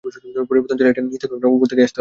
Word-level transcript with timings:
পরিবর্তন 0.49 0.75
চাইলে 0.77 0.91
এটা 0.93 1.01
নিচ 1.07 1.19
থেকে 1.21 1.33
হবে 1.33 1.41
না, 1.43 1.49
ওপর 1.55 1.67
থেকেই 1.71 1.83
আসতে 1.83 1.83
হবে। 1.85 1.89